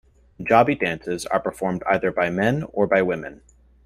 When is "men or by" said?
2.31-3.03